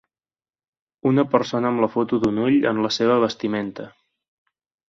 [1.09, 3.91] Una persona amb una foto d'un ull en la seva vestimenta.